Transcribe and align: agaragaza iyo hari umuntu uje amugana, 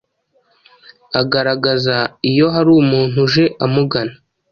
agaragaza 1.21 1.97
iyo 2.29 2.45
hari 2.55 2.69
umuntu 2.81 3.15
uje 3.25 3.43
amugana, 3.65 4.15